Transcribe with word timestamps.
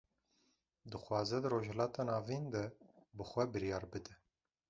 Dixwaze 0.93 1.35
di 1.41 1.47
Rojhilata 1.53 2.01
Navîn 2.09 2.43
de, 2.53 2.63
bi 3.15 3.23
xwe 3.29 3.43
biryar 3.53 3.83
bide 3.93 4.13